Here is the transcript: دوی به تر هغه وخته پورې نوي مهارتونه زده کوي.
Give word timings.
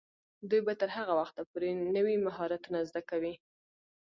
دوی 0.49 0.61
به 0.67 0.73
تر 0.81 0.89
هغه 0.97 1.13
وخته 1.19 1.41
پورې 1.49 1.69
نوي 1.95 2.15
مهارتونه 2.25 2.79
زده 2.89 3.01
کوي. 3.09 3.33